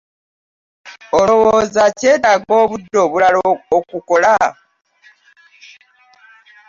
Olowooza 1.19 1.79
akyetaaga 1.89 2.53
obudde 2.61 2.97
obulala 3.05 3.37
okukola? 3.77 4.33